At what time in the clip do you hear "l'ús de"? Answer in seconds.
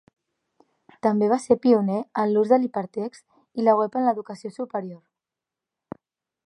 2.35-2.59